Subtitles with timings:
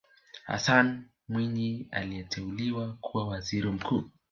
[0.43, 4.03] hassan mwinyi aliteuliwa kuwa waziri mkuu